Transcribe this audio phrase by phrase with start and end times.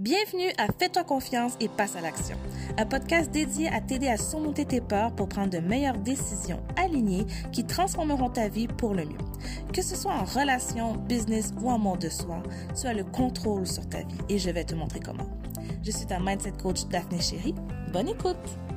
[0.00, 2.38] Bienvenue à Fais-toi confiance et passe à l'action,
[2.78, 7.26] un podcast dédié à t'aider à surmonter tes peurs pour prendre de meilleures décisions alignées
[7.52, 9.18] qui transformeront ta vie pour le mieux.
[9.74, 12.42] Que ce soit en relation, business ou en monde de soi,
[12.80, 15.28] tu as le contrôle sur ta vie et je vais te montrer comment.
[15.82, 17.54] Je suis ta mindset coach Daphné Chéri.
[17.92, 18.69] Bonne écoute!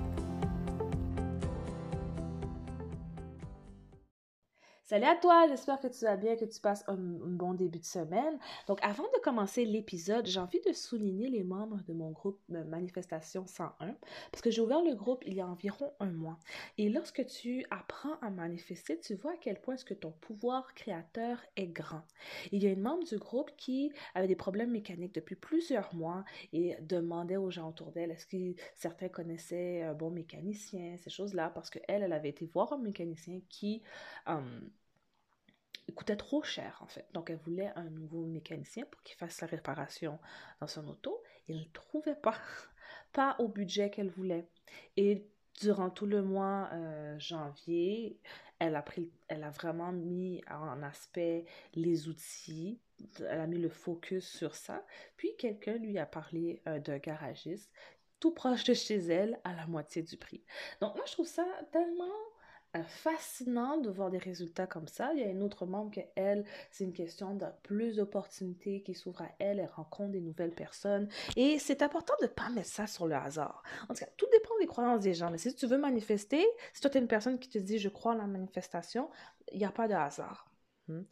[4.94, 7.84] Salut à toi, j'espère que tu vas bien, que tu passes un, bon début de
[7.84, 8.38] semaine.
[8.68, 13.48] Donc avant de commencer l'épisode, j'ai envie de souligner les membres de mon groupe Manifestation
[13.48, 13.96] 101
[14.32, 16.38] parce que j'ai ouvert le groupe il y a environ un mois.
[16.78, 20.76] Et lorsque tu apprends à manifester, tu vois à quel point est-ce que ton pouvoir
[20.76, 22.04] créateur est grand.
[22.52, 26.24] Il y a une membre du groupe qui avait des problèmes mécaniques depuis plusieurs mois
[26.52, 31.50] et demandait aux gens autour d'elle est-ce que certains connaissaient un bon mécanicien, ces choses-là,
[31.50, 33.82] parce qu'elle, elle avait été voir un mécanicien qui...
[34.28, 34.70] Hum,
[35.88, 37.06] il coûtait trop cher en fait.
[37.14, 40.20] Donc elle voulait un nouveau mécanicien pour qu'il fasse la réparation
[40.60, 41.22] dans son auto.
[41.48, 42.38] Il ne trouvait pas,
[43.14, 44.48] pas au budget qu'elle voulait.
[44.98, 45.28] Et
[45.60, 48.20] durant tout le mois euh, janvier,
[48.60, 52.80] elle a, pris, elle a vraiment mis en aspect les outils,
[53.20, 54.86] elle a mis le focus sur ça.
[55.18, 57.72] Puis quelqu'un lui a parlé euh, d'un garagiste
[58.20, 60.42] tout proche de chez elle à la moitié du prix.
[60.80, 62.06] Donc moi je trouve ça tellement
[62.82, 65.14] fascinant de voir des résultats comme ça.
[65.14, 68.96] Il y a une autre membre que elle, c'est une question de plus d'opportunités qui
[68.96, 71.08] s'ouvrent à elle, elle rencontre des nouvelles personnes.
[71.36, 73.62] Et c'est important de ne pas mettre ça sur le hasard.
[73.90, 75.30] En tout cas, tout dépend des croyances des gens.
[75.30, 77.90] Mais si tu veux manifester, si toi tu es une personne qui te dit je
[77.90, 79.10] crois en la manifestation,
[79.52, 80.50] il n'y a pas de hasard.
[80.88, 81.04] Hmm?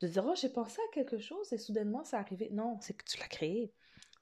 [0.00, 2.50] De dire, oh, j'ai pensé à quelque chose et soudainement ça arrivé.
[2.52, 3.72] Non, c'est que tu l'as créé.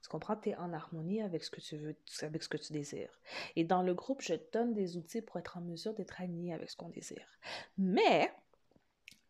[0.05, 0.37] Tu comprends?
[0.37, 3.19] Tu es en harmonie avec ce que tu veux, avec ce que tu désires.
[3.57, 6.53] Et dans le groupe, je te donne des outils pour être en mesure d'être aligné
[6.53, 7.27] avec ce qu'on désire.
[7.79, 8.31] Mais,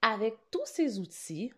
[0.02, 1.52] avec tous ces outils,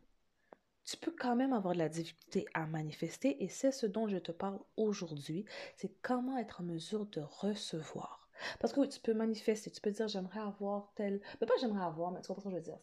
[0.84, 4.18] tu peux quand même avoir de la difficulté à manifester et c'est ce dont je
[4.18, 5.46] te parle aujourd'hui,
[5.78, 8.25] c'est comment être en mesure de recevoir.
[8.60, 11.20] Parce que oui, tu peux manifester, tu peux dire j'aimerais avoir tel.
[11.40, 12.78] Mais pas j'aimerais avoir, mais tu comprends ce que je veux dire.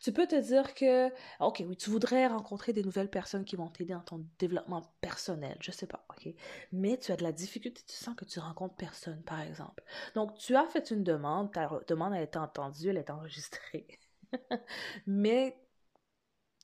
[0.00, 1.08] Tu peux te dire que,
[1.40, 5.56] ok, oui, tu voudrais rencontrer des nouvelles personnes qui vont t'aider dans ton développement personnel,
[5.60, 6.32] je sais pas, ok?
[6.72, 9.82] Mais tu as de la difficulté, tu sens que tu rencontres personne, par exemple.
[10.14, 13.86] Donc, tu as fait une demande, ta demande a été entendue, elle est enregistrée.
[15.06, 15.56] mais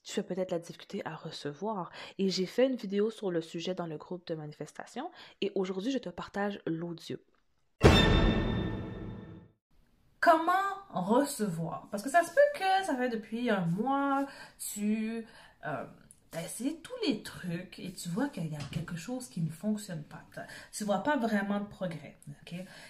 [0.04, 1.90] tu as peut-être la difficulté à recevoir.
[2.18, 5.92] Et j'ai fait une vidéo sur le sujet dans le groupe de manifestation et aujourd'hui,
[5.92, 7.18] je te partage l'audio.
[10.32, 11.88] Comment recevoir?
[11.90, 14.26] Parce que ça se peut que ça fait depuis un mois,
[14.58, 15.26] tu
[15.66, 15.84] euh,
[16.32, 19.50] as essayé tous les trucs et tu vois qu'il y a quelque chose qui ne
[19.50, 20.22] fonctionne pas.
[20.72, 22.16] Tu vois pas vraiment de progrès.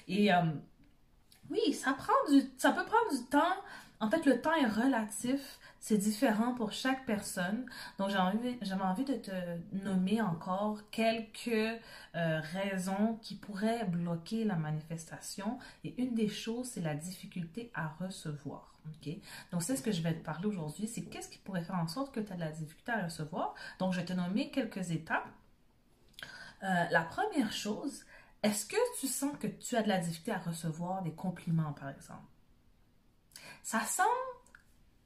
[0.06, 0.42] Et euh,
[1.50, 3.56] oui, ça, prend du, ça peut prendre du temps.
[4.02, 7.66] En fait, le temps est relatif c'est différent pour chaque personne.
[7.98, 9.32] Donc, j'avais envie de te
[9.72, 15.58] nommer encore quelques euh, raisons qui pourraient bloquer la manifestation.
[15.82, 18.78] Et une des choses, c'est la difficulté à recevoir.
[19.50, 20.86] Donc, c'est ce que je vais te parler aujourd'hui.
[20.86, 23.54] C'est qu'est-ce qui pourrait faire en sorte que tu as de la difficulté à recevoir.
[23.80, 25.26] Donc, je vais te nommer quelques étapes.
[26.62, 28.04] Euh, la première chose,
[28.44, 31.88] est-ce que tu sens que tu as de la difficulté à recevoir des compliments, par
[31.88, 32.31] exemple?
[33.62, 34.08] Ça semble,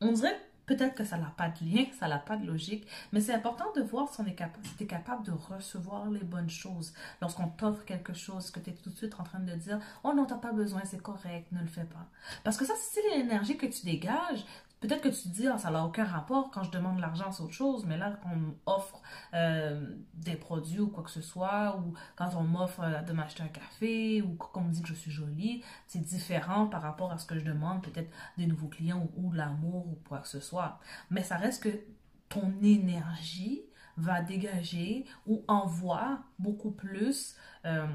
[0.00, 3.20] on dirait Peut-être que ça n'a pas de lien, ça n'a pas de logique, mais
[3.20, 4.37] c'est important de voir si, on est
[4.81, 6.92] es capable de recevoir les bonnes choses.
[7.22, 10.12] Lorsqu'on t'offre quelque chose, que tu es tout de suite en train de dire Oh
[10.12, 12.06] non, tu n'as pas besoin, c'est correct, ne le fais pas.
[12.42, 14.44] Parce que ça, c'est l'énergie que tu dégages,
[14.86, 17.42] Peut-être que tu te dis, ah, ça n'a aucun rapport, quand je demande l'argent, c'est
[17.42, 19.02] autre chose, mais là, quand on m'offre
[19.34, 23.42] euh, des produits ou quoi que ce soit, ou quand on m'offre euh, de m'acheter
[23.42, 27.19] un café, ou qu'on me dit que je suis jolie, c'est différent par rapport à
[27.19, 28.08] ce que je demande, peut-être
[28.38, 30.78] des nouveaux clients ou, de l'amour ou quoi que ce soit.
[31.10, 31.80] Mais ça reste que
[32.28, 33.62] ton énergie
[33.97, 37.88] va dégager ou envoie beaucoup plus, euh,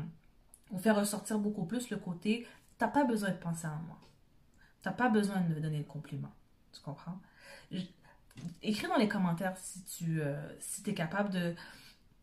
[0.71, 2.45] ou faire ressortir beaucoup plus le côté,
[2.77, 3.97] t'as pas besoin de penser à moi.
[4.81, 6.31] T'as pas besoin de me donner le compliment.
[6.73, 7.19] Tu comprends?
[8.63, 11.53] écris dans les commentaires si tu euh, si es capable de,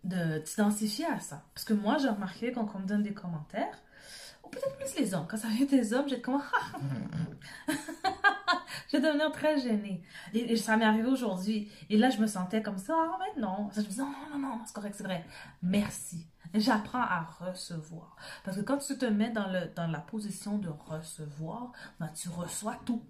[0.05, 1.45] de t'identifier à ça.
[1.55, 3.79] Parce que moi, j'ai remarqué quand on me donne des commentaires,
[4.45, 6.43] ou peut-être plus les hommes, quand ça vient des hommes, j'ai comme
[8.93, 10.03] je vais très gênée.
[10.33, 11.71] Et, ça m'est arrivé aujourd'hui.
[11.91, 12.95] Et là, je me sentais comme ça.
[12.97, 13.69] Ah, mais non.
[13.75, 15.25] Je me disais, non, non, non, c'est correct, c'est vrai.
[15.63, 16.27] Merci.
[16.55, 18.17] J'apprends à recevoir.
[18.45, 22.31] Parce que quand tu te mets dans, le, dans la position de recevoir, ben, tu
[22.31, 23.03] reçois tout.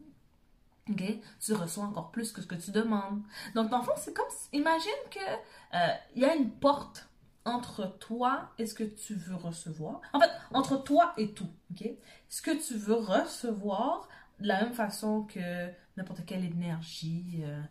[1.40, 3.23] Tu reçois encore plus que ce que tu demandes.
[3.55, 7.08] Donc, dans le fond, c'est comme, imagine que euh, y a une porte
[7.44, 10.00] entre toi et ce que tu veux recevoir.
[10.12, 11.88] En fait, entre toi et tout, ok?
[12.29, 14.08] Ce que tu veux recevoir,
[14.40, 17.40] de la même façon que n'importe quelle énergie.
[17.43, 17.62] Euh,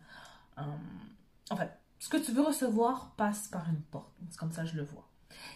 [0.58, 0.62] euh,
[1.50, 4.12] en fait, ce que tu veux recevoir passe par une porte.
[4.30, 5.08] C'est comme ça que je le vois.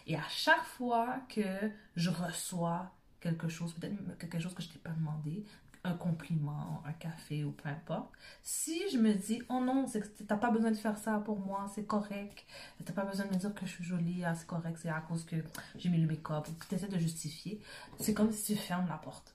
[0.07, 4.79] Et à chaque fois que je reçois quelque chose, peut-être quelque chose que je t'ai
[4.79, 5.45] pas demandé,
[5.85, 8.13] un compliment, un café ou peu importe,
[8.43, 9.87] si je me dis, oh non,
[10.29, 12.47] t'as pas besoin de faire ça pour moi, c'est correct,
[12.85, 15.01] t'as pas besoin de me dire que je suis jolie, ah, c'est correct, c'est à
[15.01, 15.37] cause que
[15.77, 17.61] j'ai mis le make-up, ou que tu essaies de justifier,
[17.99, 19.35] c'est comme si tu fermes la porte.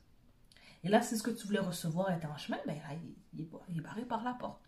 [0.83, 2.95] Et là, si ce que tu voulais recevoir était en chemin, ben là,
[3.33, 4.61] il, est, barré par la porte.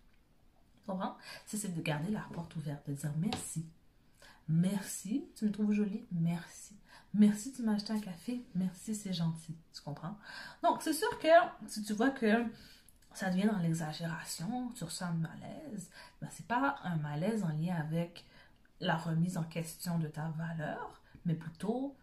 [0.82, 1.16] Tu comprends?
[1.46, 3.66] C'est de garder la porte ouverte, de dire merci.
[4.50, 6.79] Merci, tu me trouves jolie, merci.
[7.14, 8.44] Merci, tu m'as acheté un café.
[8.56, 9.56] Merci, c'est gentil.
[9.74, 10.18] Tu comprends?
[10.64, 11.28] Donc, c'est sûr que
[11.68, 12.46] si tu vois que
[13.14, 15.90] ça devient dans l'exagération, tu ressens un malaise,
[16.22, 18.26] ben, c'est pas un malaise en lien avec
[18.80, 21.98] la remise en question de ta valeur, mais plutôt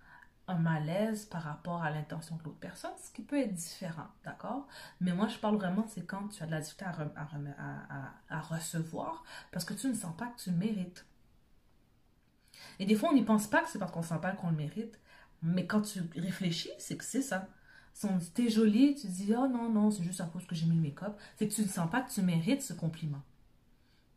[0.48, 4.68] un malaise par rapport à l'intention de l'autre personne, ce qui peut être différent, d'accord?
[5.00, 6.84] Mais moi, je parle vraiment, c'est quand tu as de la difficulté
[8.28, 11.04] à, recevoir parce que tu ne sens pas que tu mérites.
[12.78, 14.56] Et des fois, on n'y pense pas que c'est parce qu'on sent pas qu'on le
[14.56, 14.98] mérite.
[15.42, 17.48] Mais quand tu réfléchis, c'est que c'est ça.
[17.92, 20.54] Si on dit t'es jolie, tu dis oh non, non, c'est juste à cause que
[20.54, 21.16] j'ai mis le make-up.
[21.36, 23.22] C'est que tu ne sens pas que tu mérites ce compliment.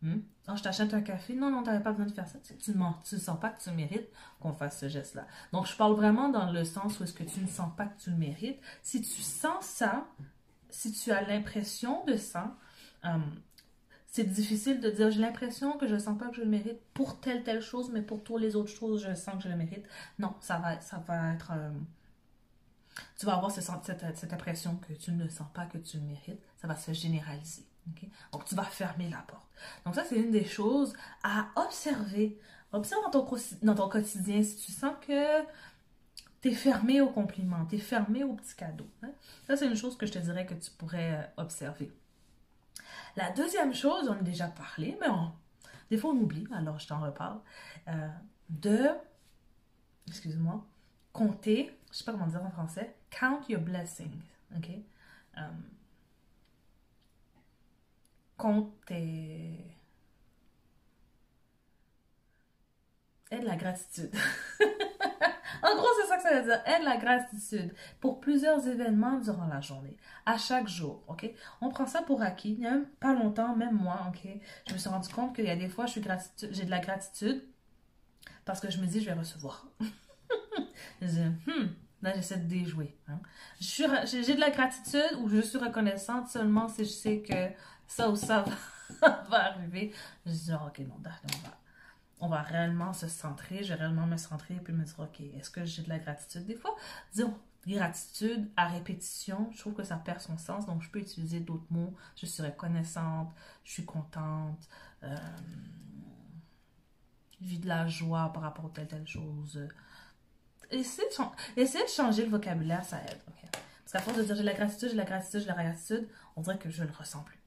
[0.04, 1.34] Oh, je t'achète un café.
[1.34, 2.40] Non, non, tu n'avais pas besoin de faire ça.
[2.40, 4.10] Tu ne sens pas que tu mérites
[4.40, 5.28] qu'on fasse ce geste-là.
[5.52, 8.02] Donc, je parle vraiment dans le sens où est-ce que tu ne sens pas que
[8.02, 8.60] tu le mérites.
[8.82, 10.08] Si tu sens ça,
[10.70, 12.56] si tu as l'impression de ça,
[13.06, 13.18] euh,
[14.12, 17.20] c'est difficile de dire j'ai l'impression que je sens pas que je le mérite pour
[17.20, 19.86] telle telle chose, mais pour toutes les autres choses, je sens que je le mérite.
[20.18, 21.52] Non, ça va, ça va être.
[21.56, 21.70] Euh,
[23.18, 23.66] tu vas avoir cette,
[24.16, 26.42] cette, impression que tu ne sens pas que tu le mérites.
[26.58, 27.64] Ça va se généraliser.
[28.32, 29.48] Donc, tu vas fermer la porte.
[29.86, 32.40] Donc, ça, c'est une des choses à observer.
[32.72, 35.42] Observe dans ton, quotidien si tu sens que
[36.42, 38.90] tu es fermé aux compliments, tu es fermé aux petits cadeaux.
[39.02, 39.10] Hein?
[39.48, 41.92] Ça, c'est une chose que je te dirais que tu pourrais euh, observer.
[43.16, 45.08] La deuxième chose, on a déjà parlé, mais
[45.90, 47.40] des fois on oublie, alors je t'en reparle,
[47.88, 48.08] euh,
[48.50, 48.90] de,
[50.08, 50.66] excuse-moi,
[51.14, 54.22] compter, je sais pas comment dire en français, count your blessings,
[54.56, 54.70] ok?
[58.86, 59.79] Tes...
[63.32, 64.14] Aide la gratitude.
[65.62, 66.62] En gros, c'est ça que ça veut dire.
[66.66, 71.30] Aide la gratitude pour plusieurs événements durant la journée, à chaque jour, ok?
[71.62, 72.54] On prend ça pour acquis.
[72.54, 74.30] Il n'y a même pas longtemps, même moi, ok?
[74.68, 77.44] Je me suis rendu compte qu'il y a des fois, j'ai de la gratitude
[78.46, 79.68] parce que je me dis, je vais recevoir.
[81.02, 81.68] je dis, hmm,
[82.02, 82.98] là, j'essaie de déjouer.
[83.08, 83.20] Hein?
[83.60, 87.50] J'ai de la gratitude ou je suis reconnaissante seulement si je sais que
[87.86, 88.46] ça ou ça
[89.02, 89.94] va, arriver.
[90.26, 91.59] Je dis, ok, non, on va
[92.20, 95.22] on va réellement se centrer, je vais réellement me centrer et puis me dire, OK,
[95.22, 96.46] est-ce que j'ai de la gratitude?
[96.46, 96.76] Des fois,
[97.14, 97.34] disons,
[97.68, 101.68] gratitude à répétition, je trouve que ça perd son sens, donc je peux utiliser d'autres
[101.70, 101.94] mots.
[102.16, 103.34] Je suis reconnaissante,
[103.64, 104.68] je suis contente,
[105.04, 105.16] euh,
[107.42, 109.68] je vis de la joie par rapport à telle, telle chose.
[110.72, 113.22] Essayez de, changer le vocabulaire, ça aide.
[113.92, 115.52] Parce qu'à force de dire j'ai de la gratitude, j'ai de la gratitude, j'ai de
[115.52, 117.40] la gratitude, on dirait que je ne ressens plus.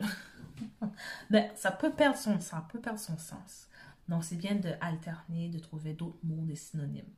[1.30, 1.50] ben,
[1.96, 3.68] perdre son, ça peut perdre son sens.
[4.08, 7.12] Donc, c'est bien d'alterner, de trouver d'autres mots, des synonymes.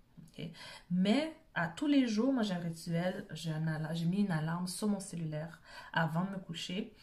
[0.91, 5.01] Mais à tous les jours, moi j'ai un rituel, j'ai mis une alarme sur mon
[5.01, 5.61] cellulaire
[5.93, 6.95] avant de me coucher.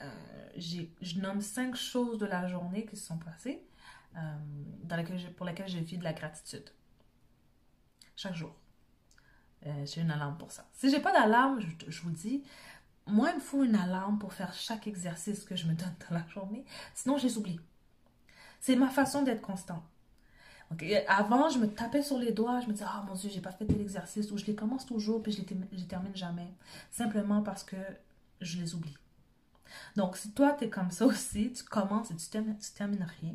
[0.00, 3.62] Euh, je nomme cinq choses de la journée qui se sont passées
[4.16, 6.68] euh, pour lesquelles je vis de la gratitude.
[8.16, 8.54] Chaque jour.
[9.66, 10.68] Euh, j'ai une alarme pour ça.
[10.72, 12.42] Si j'ai pas d'alarme, je, je, vous dis,
[13.06, 16.16] moi il me faut une alarme pour faire chaque exercice que je me donne dans
[16.16, 16.64] la journée.
[16.94, 17.60] Sinon, je les oublie.
[18.62, 19.82] C'est ma façon d'être constant.
[21.08, 23.50] Avant, je me tapais sur les doigts, je me disais, ah mon Dieu, j'ai pas
[23.50, 26.46] fait tel exercice, ou je les commence toujours, puis je les, les termine jamais.
[26.92, 27.76] Simplement parce que
[28.40, 28.96] je les oublie.
[29.96, 33.06] Donc, si toi, tu es comme ça aussi, tu commences et tu termines, tu termines
[33.20, 33.34] rien,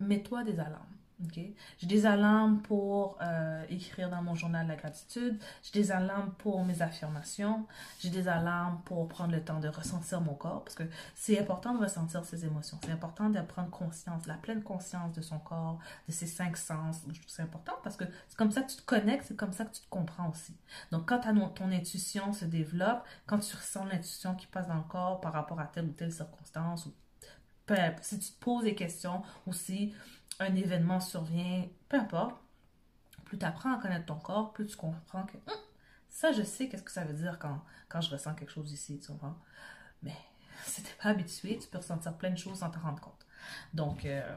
[0.00, 0.96] mets-toi des alarmes.
[1.32, 5.38] J'ai des alarmes pour euh, écrire dans mon journal la gratitude.
[5.62, 7.66] J'ai des alarmes pour mes affirmations.
[8.00, 10.84] J'ai des alarmes pour prendre le temps de ressentir mon corps parce que
[11.14, 12.78] c'est important de ressentir ses émotions.
[12.84, 17.02] C'est important de prendre conscience, la pleine conscience de son corps, de ses cinq sens.
[17.26, 19.74] C'est important parce que c'est comme ça que tu te connectes, c'est comme ça que
[19.74, 20.56] tu te comprends aussi.
[20.90, 21.20] Donc, quand
[21.54, 25.60] ton intuition se développe, quand tu ressens l'intuition qui passe dans le corps par rapport
[25.60, 26.92] à telle ou telle circonstance, ou
[28.02, 29.94] si tu te poses des questions ou si
[30.40, 32.36] un événement survient, peu importe,
[33.24, 35.58] plus tu apprends à connaître ton corps, plus tu comprends que hum,
[36.08, 39.12] ça, je sais qu'est-ce que ça veut dire quand, je ressens quelque chose ici, tu?
[40.02, 40.16] Mais
[40.64, 43.26] si pas habitué, tu peux ressentir plein de choses sans te rendre compte.
[43.72, 44.36] Donc, euh,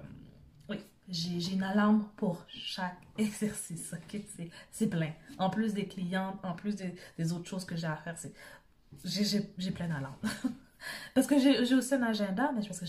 [0.69, 4.21] oui, j'ai une alarme pour chaque exercice, ok?
[4.71, 5.13] C'est plein.
[5.39, 8.33] En plus des clients, en plus des, autres choses que j'ai à faire, c'est
[9.03, 10.19] j'ai plein d'alarmes.
[11.15, 12.85] parce que j'ai aussi un agenda, mais parce que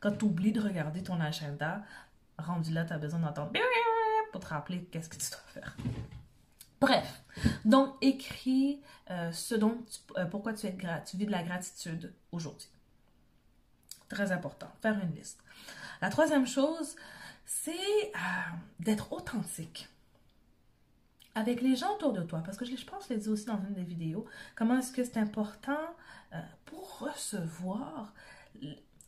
[0.00, 1.82] quand tu oublies de regarder ton agenda,
[2.38, 3.52] rendu là, tu as besoin d'entendre
[4.32, 5.76] pour te rappeler qu'est-ce que tu dois faire.
[6.80, 7.22] Bref,
[7.64, 9.78] donc écris euh, ce dont
[10.16, 10.76] euh, pourquoi tu, es
[11.06, 12.68] tu vis de la gratitude aujourd'hui.
[14.08, 15.42] Très important, faire une liste.
[16.02, 16.96] La troisième chose,
[17.44, 18.18] c'est euh,
[18.80, 19.88] d'être authentique
[21.34, 22.42] avec les gens autour de toi.
[22.44, 24.92] Parce que je, je pense, je l'ai dit aussi dans une des vidéos, comment est-ce
[24.92, 25.80] que c'est important
[26.66, 28.12] pour recevoir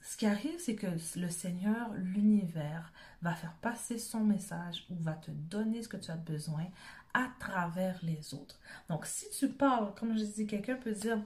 [0.09, 5.13] ce qui arrive, c'est que le Seigneur, l'univers, va faire passer son message ou va
[5.13, 6.65] te donner ce que tu as besoin
[7.13, 8.59] à travers les autres.
[8.89, 11.19] Donc, si tu parles, comme je dis, quelqu'un peut dire,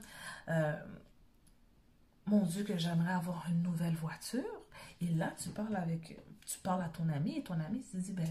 [0.48, 0.74] euh,
[2.26, 4.64] mon Dieu, que j'aimerais avoir une nouvelle voiture.
[5.00, 8.12] Et là, tu parles avec, tu parles à ton ami et ton ami se dit,
[8.12, 8.26] ben,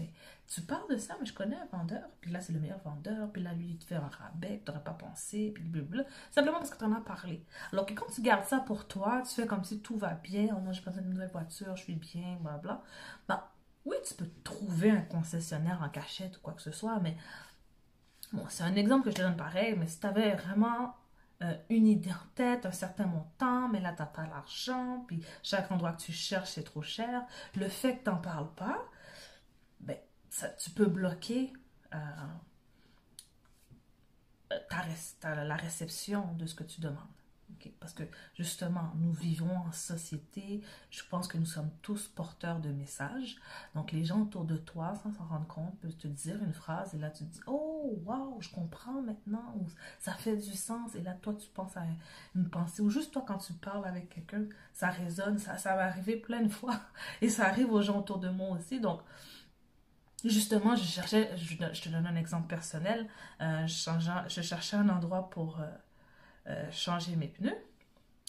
[0.46, 2.02] tu parles de ça, mais je connais un vendeur.
[2.20, 3.30] Puis là, c'est le meilleur vendeur.
[3.32, 5.52] Puis là, lui, il te fait un rabais tu n'aurais pas pensé.
[5.54, 6.04] Puis blablabla.
[6.30, 7.44] Simplement parce que tu en as parlé.
[7.72, 10.48] Alors que quand tu gardes ça pour toi, tu fais comme si tout va bien.
[10.56, 12.82] Oh non, j'ai besoin d'une nouvelle voiture, je suis bien, blablabla.
[13.28, 13.42] Ben,
[13.84, 17.16] oui, tu peux trouver un concessionnaire en cachette ou quoi que ce soit, mais
[18.32, 20.94] bon, c'est un exemple que je te donne pareil, mais si tu avais vraiment
[21.42, 25.24] euh, une idée en tête, un certain montant, mais là, tu n'as pas l'argent, puis
[25.42, 27.24] chaque endroit que tu cherches, c'est trop cher,
[27.56, 28.78] le fait que tu n'en parles pas,
[29.80, 29.96] ben,
[30.58, 31.52] tu peux bloquer
[31.94, 31.98] euh,
[35.20, 36.98] ta, la réception de ce que tu demandes.
[37.80, 38.04] Parce que
[38.34, 43.36] justement, nous vivons en société, je pense que nous sommes tous porteurs de messages.
[43.74, 46.94] Donc les gens autour de toi, sans s'en rendre compte, peuvent te dire une phrase
[46.94, 49.54] et là tu te dis, oh, wow, je comprends maintenant,
[50.00, 50.94] ça fait du sens.
[50.94, 51.84] Et là, toi, tu penses à
[52.34, 55.84] une pensée, ou juste toi, quand tu parles avec quelqu'un, ça résonne, ça, ça va
[55.84, 56.80] arriver plein de fois.
[57.20, 58.80] Et ça arrive aux gens autour de moi aussi.
[58.80, 59.00] Donc,
[60.24, 63.08] Justement, je cherchais, je, te donne un exemple personnel,
[63.40, 65.66] euh, je, cherchais un endroit pour euh,
[66.48, 67.56] euh, changer mes pneus.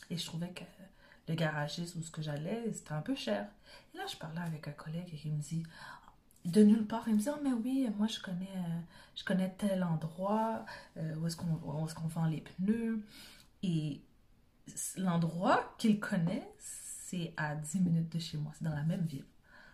[0.09, 0.63] Et je trouvais que
[1.27, 3.47] le garagiste où ce que j'allais, c'était un peu cher.
[3.93, 5.63] Et là, je parlais avec un collègue et il me dit,
[6.45, 8.79] de nulle part, il me dit, oh, mais oui, moi, je connais, euh,
[9.15, 10.65] je connais tel endroit
[10.97, 13.03] euh, où est-ce qu'on est qu'on vend les pneus.
[13.63, 14.01] Et
[14.97, 18.51] l'endroit qu'il connaît, c'est à 10 minutes de chez moi.
[18.57, 19.25] C'est dans la même ville.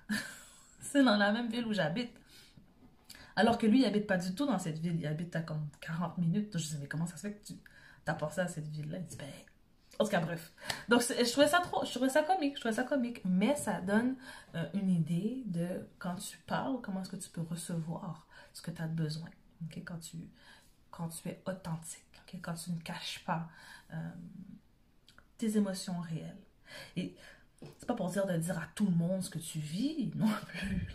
[0.82, 2.12] c'est dans la même ville où j'habite.
[3.36, 4.98] Alors que lui, il habite pas du tout dans cette ville.
[5.00, 6.58] Il habite à comme 40 minutes.
[6.58, 7.54] Je disais, mais comment ça se fait que tu
[8.06, 8.98] t'as pensé à cette ville-là?
[8.98, 9.28] Il dit, ben,
[10.00, 10.54] en tout cas, bref.
[10.88, 13.22] Donc, je trouvais ça trop, je trouvais ça comique, je trouvais ça comique.
[13.26, 14.16] Mais ça donne
[14.56, 18.72] euh, une idée de quand tu parles, comment est-ce que tu peux recevoir ce que
[18.72, 19.30] tu as besoin.
[19.66, 19.84] ok?
[19.86, 20.18] Quand, tu,
[20.90, 22.06] quand tu es authentique,
[22.42, 23.50] quand tu ne caches pas
[23.94, 24.12] euh,
[25.38, 26.38] tes émotions réelles.
[26.96, 27.16] Et
[27.78, 30.28] c'est pas pour dire de dire à tout le monde ce que tu vis, non
[30.48, 30.88] plus.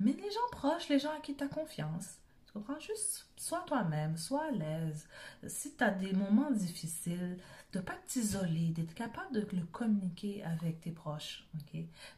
[0.00, 2.18] Mais les gens proches, les gens à qui tu as confiance,
[2.52, 2.78] tu comprends?
[2.80, 5.06] Juste, sois toi-même, sois à l'aise.
[5.46, 7.38] Si tu as des moments difficiles,
[7.72, 11.46] de ne pas t'isoler, d'être capable de le communiquer avec tes proches.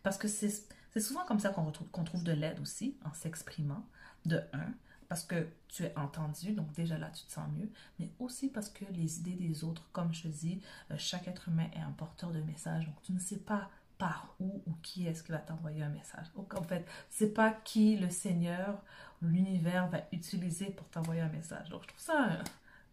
[0.02, 3.86] Parce que c'est souvent comme ça qu'on trouve de l'aide aussi, en s'exprimant,
[4.26, 4.72] de un,
[5.08, 8.68] parce que tu es entendu, donc déjà là, tu te sens mieux, mais aussi parce
[8.68, 10.60] que les idées des autres, comme je te dis,
[10.90, 14.34] euh, chaque être humain est un porteur de message, donc tu ne sais pas par
[14.40, 16.26] où ou qui est-ce qui va t'envoyer un message.
[16.34, 18.82] Donc en fait, c'est pas qui le Seigneur
[19.22, 21.68] ou l'univers va utiliser pour t'envoyer un message.
[21.70, 22.38] Donc je trouve ça,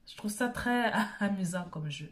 [0.08, 2.12] je trouve ça très amusant comme jeu.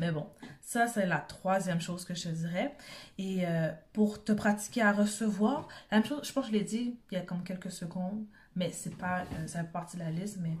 [0.00, 0.28] Mais bon,
[0.60, 2.76] ça c'est la troisième chose que je te dirais.
[3.18, 6.64] Et euh, pour te pratiquer à recevoir, la même chose, je pense que je l'ai
[6.64, 8.24] dit il y a comme quelques secondes,
[8.56, 10.56] mais c'est pas, euh, ça fait partie de la liste, mais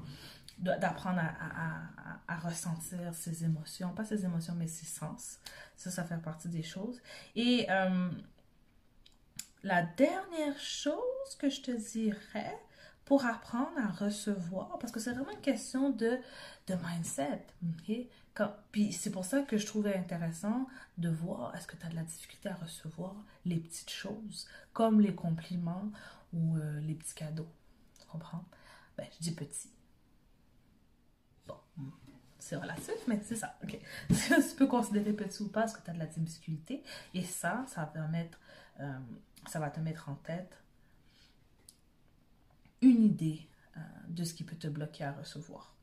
[0.58, 5.38] d'apprendre à, ressentir ses émotions, pas ses émotions, mais ses sens.
[5.76, 7.00] Ça, ça fait partie des choses.
[7.34, 8.10] Et euh,
[9.62, 11.00] la dernière chose
[11.38, 12.58] que je te dirais
[13.04, 16.18] pour apprendre à recevoir, parce que c'est vraiment une question de,
[16.66, 17.46] de mindset.
[18.72, 20.66] puis c'est pour ça que je trouvais intéressant
[20.98, 25.00] de voir est-ce que tu as de la difficulté à recevoir les petites choses, comme
[25.00, 25.90] les compliments
[26.32, 27.48] ou euh, les petits cadeaux?
[28.00, 28.44] Tu comprends?
[28.96, 29.73] Ben, je dis petit
[32.44, 33.58] c'est relatif, mais c'est ça.
[34.08, 36.82] tu peux considérer petit ou pas parce que tu as de la difficulté.
[37.14, 38.38] Et ça, ça va, permettre,
[38.80, 38.98] euh,
[39.46, 40.54] ça va te mettre en tête
[42.82, 43.48] une idée
[43.78, 45.74] euh, de ce qui peut te bloquer à recevoir.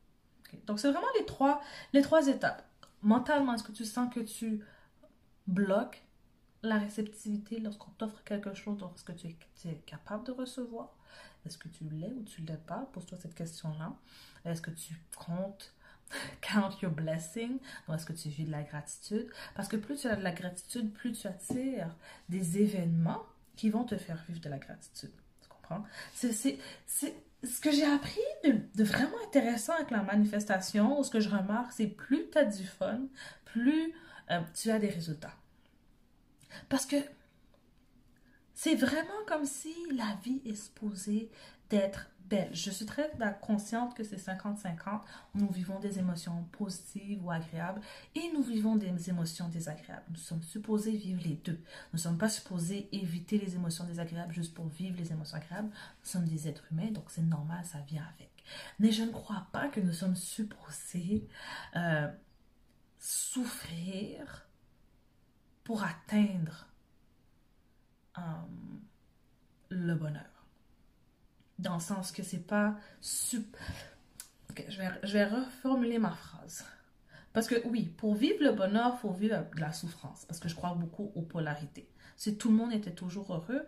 [0.66, 1.60] Donc, c'est vraiment les trois,
[1.92, 2.64] les trois étapes.
[3.00, 4.64] Mentalement, est-ce que tu sens que tu
[5.48, 6.04] bloques
[6.62, 10.94] la réceptivité lorsqu'on t'offre quelque chose, lorsque tu es, tu es capable de recevoir?
[11.44, 12.88] Est-ce que tu l'es ou tu ne l'es pas?
[12.92, 13.96] Pose-toi cette question-là.
[14.44, 15.74] Est-ce que tu comptes
[16.40, 17.58] count your blessing.
[17.86, 19.28] Donc, est-ce que tu vis de la gratitude?
[19.54, 21.96] Parce que plus tu as de la gratitude, plus tu attires
[22.28, 23.22] des événements
[23.56, 25.12] qui vont te faire vivre de la gratitude.
[25.42, 25.84] Tu comprends?
[26.14, 26.32] C'est
[27.44, 31.86] ce que j'ai appris de, vraiment intéressant avec la manifestation, ce que je remarque, c'est
[31.86, 33.00] plus tu as du fun,
[33.44, 33.92] plus
[34.30, 35.34] euh, tu as des résultats.
[36.68, 36.96] Parce que
[38.54, 41.30] C'est vraiment comme si la vie est supposée
[41.68, 42.54] d'être belle.
[42.54, 43.10] Je suis très
[43.40, 45.00] consciente que c'est 50-50.
[45.34, 47.80] Nous vivons des émotions positives ou agréables
[48.14, 50.04] et nous vivons des émotions désagréables.
[50.10, 51.60] Nous sommes supposés vivre les deux.
[51.92, 55.68] Nous ne sommes pas supposés éviter les émotions désagréables juste pour vivre les émotions agréables.
[55.68, 58.30] Nous sommes des êtres humains, donc c'est normal, ça vient avec.
[58.78, 61.28] Mais je ne crois pas que nous sommes supposés
[61.76, 62.10] euh,
[62.98, 64.46] souffrir
[65.64, 66.66] pour atteindre
[68.18, 68.22] euh,
[69.70, 70.31] le bonheur.
[71.62, 72.76] Dans le sens que c'est pas...
[73.00, 73.56] Sup...
[74.68, 76.64] je, vais, je vais reformuler ma phrase.
[77.32, 80.24] Parce que oui, pour vivre le bonheur, il faut vivre de la souffrance.
[80.26, 81.88] Parce que je crois beaucoup aux polarités.
[82.16, 83.66] Si tout le monde était toujours heureux,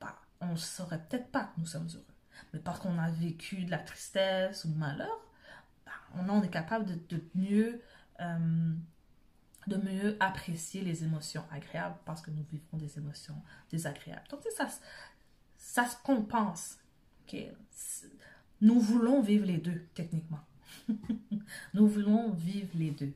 [0.00, 2.04] bah, on ne saurait peut-être pas que nous sommes heureux.
[2.52, 5.20] Mais parce qu'on a vécu de la tristesse ou du malheur,
[5.84, 5.92] bah,
[6.28, 7.80] on, est capable de, mieux
[8.20, 8.74] euh,
[9.66, 13.40] de mieux apprécier les émotions agréables parce que nous vivons des émotions
[13.70, 14.28] désagréables.
[14.30, 14.68] Donc, ça,
[15.56, 16.76] ça se compense.
[18.60, 20.40] Nous voulons vivre les deux, techniquement.
[21.74, 23.12] nous voulons vivre les deux.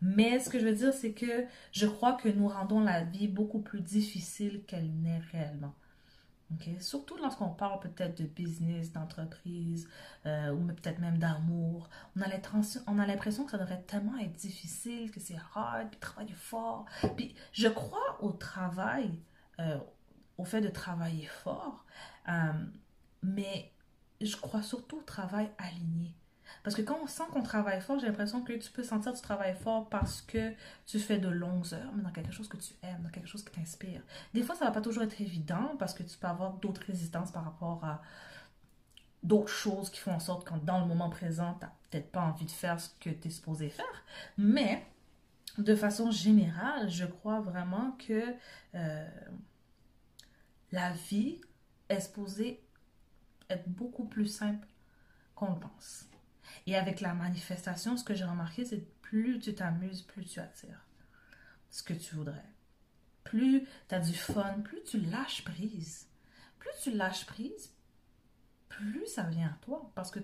[0.00, 3.28] Mais ce que je veux dire, c'est que je crois que nous rendons la vie
[3.28, 5.74] beaucoup plus difficile qu'elle n'est réellement.
[6.80, 9.86] Surtout lorsqu'on parle peut-être de business, d'entreprise,
[10.24, 11.90] euh, ou peut-être même d'amour.
[12.16, 16.86] On a l'impression que ça devrait tellement être difficile, que c'est hard, puis travailler fort.
[17.16, 19.20] Puis je crois au travail,
[19.60, 19.78] euh,
[20.38, 21.84] au fait de travailler fort,
[22.30, 22.52] euh,
[23.22, 23.72] mais
[24.20, 26.14] je crois surtout au travail aligné.
[26.62, 29.16] Parce que quand on sent qu'on travaille fort, j'ai l'impression que tu peux sentir que
[29.16, 30.52] tu travailles fort parce que
[30.86, 33.44] tu fais de longues heures, mais dans quelque chose que tu aimes, dans quelque chose
[33.44, 34.02] qui t'inspire.
[34.34, 37.30] Des fois, ça va pas toujours être évident parce que tu peux avoir d'autres résistances
[37.30, 38.02] par rapport à
[39.22, 42.22] d'autres choses qui font en sorte que dans le moment présent, tu n'as peut-être pas
[42.22, 44.04] envie de faire ce que tu es supposé faire.
[44.36, 44.86] Mais
[45.58, 48.22] de façon générale, je crois vraiment que
[48.74, 49.08] euh,
[50.70, 51.40] la vie
[51.88, 52.62] est supposée
[53.50, 54.66] être beaucoup plus simple
[55.34, 56.06] qu'on le pense.
[56.66, 60.84] Et avec la manifestation, ce que j'ai remarqué, c'est plus tu t'amuses, plus tu attires
[61.70, 62.44] ce que tu voudrais.
[63.24, 66.08] Plus tu as du fun, plus tu lâches prise.
[66.58, 67.72] Plus tu lâches prise,
[68.68, 69.90] plus ça vient à toi.
[69.94, 70.20] Parce que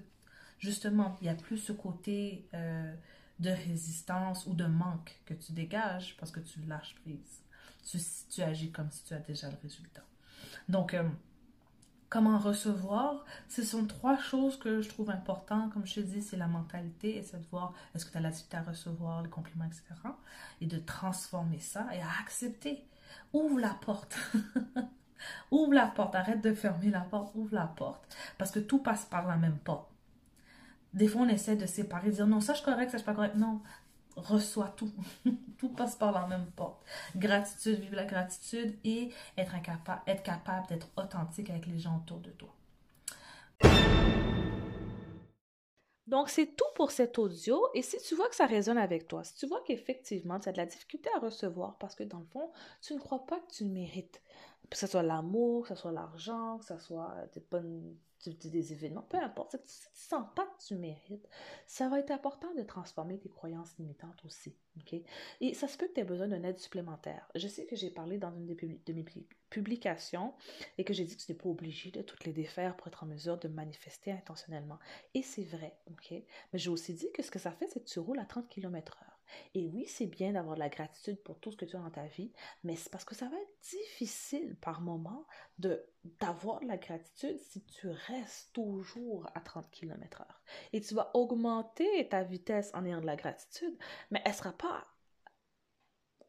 [0.58, 2.94] justement, il n'y a plus ce côté euh,
[3.38, 7.42] de résistance ou de manque que tu dégages parce que tu lâches prise.
[7.84, 7.98] Tu,
[8.30, 10.04] tu agis comme si tu as déjà le résultat.
[10.68, 11.08] Donc, euh,
[12.08, 15.72] comment recevoir, ce sont trois choses que je trouve importantes.
[15.72, 18.20] Comme je te dis, c'est la mentalité et c'est de voir est-ce que tu as
[18.20, 19.82] la à recevoir les compliments, etc.
[20.60, 22.84] Et de transformer ça et à accepter.
[23.32, 24.16] Ouvre la porte.
[25.50, 26.14] ouvre la porte.
[26.14, 27.34] Arrête de fermer la porte.
[27.34, 28.16] Ouvre la porte.
[28.38, 29.90] Parce que tout passe par la même porte.
[30.92, 33.02] Des fois, on essaie de séparer, de dire non, ça je suis correct, ça je
[33.02, 33.34] suis pas correct.
[33.34, 33.60] Non,
[34.16, 34.92] reçois tout.
[35.59, 36.85] tout passe par la même porte.
[37.16, 42.18] Gratitude, vivre la gratitude et être, incapable, être capable d'être authentique avec les gens autour
[42.18, 42.55] de toi.
[46.07, 47.66] Donc, c'est tout pour cet audio.
[47.74, 50.53] Et si tu vois que ça résonne avec toi, si tu vois qu'effectivement, tu as
[50.53, 53.53] de la difficulté à recevoir parce que dans le fond, tu ne crois pas que
[53.53, 54.20] tu le mérites,
[54.68, 57.96] que ce soit l'amour, que ce soit l'argent, que ce soit des bonnes
[58.30, 61.28] des événements, peu importe, si tu ne sens pas que tu mérites,
[61.66, 64.56] ça va être important de transformer tes croyances limitantes aussi.
[65.40, 67.28] Et ça se peut que tu aies besoin d'une aide supplémentaire.
[67.34, 69.04] Je sais que j'ai parlé dans une de mes
[69.50, 70.34] publications
[70.78, 73.04] et que j'ai dit que tu n'es pas obligé de toutes les défaire pour être
[73.04, 74.78] en mesure de manifester intentionnellement.
[75.14, 76.10] Et c'est vrai, ok?
[76.10, 78.48] Mais j'ai aussi dit que ce que ça fait, c'est que tu roules à 30
[78.48, 79.13] km/h.
[79.54, 81.90] Et oui, c'est bien d'avoir de la gratitude pour tout ce que tu as dans
[81.90, 82.32] ta vie,
[82.62, 85.26] mais c'est parce que ça va être difficile par moment
[85.58, 85.84] de
[86.20, 90.26] d'avoir de la gratitude si tu restes toujours à 30 km/h.
[90.72, 93.76] Et tu vas augmenter ta vitesse en ayant de la gratitude,
[94.10, 94.87] mais elle sera pas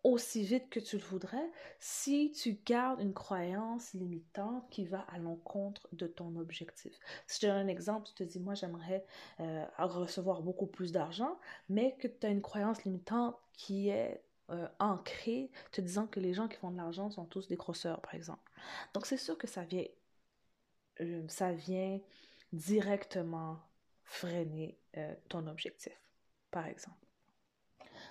[0.05, 5.17] aussi vite que tu le voudrais si tu gardes une croyance limitante qui va à
[5.17, 6.93] l'encontre de ton objectif.
[7.25, 9.03] Si je te donne un exemple, tu te dis, moi j'aimerais
[9.39, 11.39] euh, recevoir beaucoup plus d'argent,
[11.69, 16.35] mais que tu as une croyance limitante qui est euh, ancrée, te disant que les
[16.35, 18.51] gens qui font de l'argent sont tous des grosseurs, par exemple.
[18.93, 19.85] Donc c'est sûr que ça vient,
[21.01, 21.99] euh, ça vient
[22.53, 23.59] directement
[24.03, 24.77] freiner
[25.29, 25.99] ton objectif,
[26.51, 26.95] par exemple.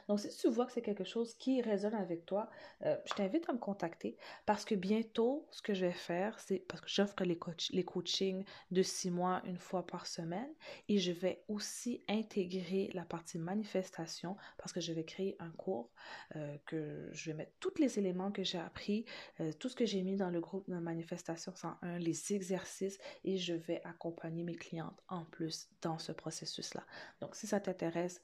[0.09, 2.51] Donc, si tu vois que c'est quelque chose qui résonne avec toi,
[2.85, 6.59] euh, je t'invite à me contacter parce que bientôt, ce que je vais faire, c'est
[6.59, 7.38] parce que j'offre les,
[7.71, 10.53] les coachings de six mois une fois par semaine
[10.88, 15.90] et je vais aussi intégrer la partie manifestation parce que je vais créer un cours
[16.37, 19.05] euh, que je vais mettre tous les éléments que j'ai appris,
[19.40, 23.37] euh, tout ce que j'ai mis dans le groupe de manifestation 101, les exercices et
[23.37, 26.85] je vais accompagner mes clientes en plus dans ce processus-là.
[27.21, 28.21] Donc, si ça t'intéresse,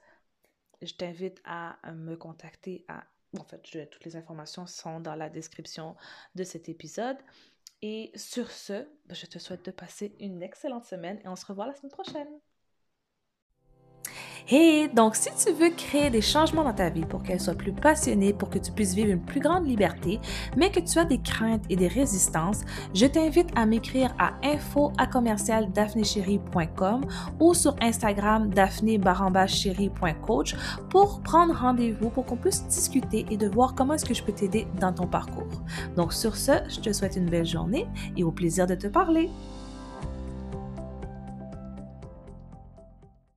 [0.83, 2.85] je t'invite à me contacter
[3.38, 5.95] en fait, toutes les informations sont dans la description
[6.35, 7.16] de cet épisode.
[7.83, 11.66] Et sur ce, je te souhaite de passer une excellente semaine et on se revoit
[11.66, 12.29] la semaine prochaine.
[14.53, 17.73] Et donc, si tu veux créer des changements dans ta vie pour qu'elle soit plus
[17.73, 20.19] passionnée, pour que tu puisses vivre une plus grande liberté,
[20.57, 24.91] mais que tu as des craintes et des résistances, je t'invite à m'écrire à info
[27.41, 30.57] ou sur Instagram daphné-coach
[30.91, 34.33] pour prendre rendez-vous pour qu'on puisse discuter et de voir comment est-ce que je peux
[34.33, 35.63] t'aider dans ton parcours.
[35.97, 37.87] Donc, sur ce, je te souhaite une belle journée
[38.17, 39.31] et au plaisir de te parler.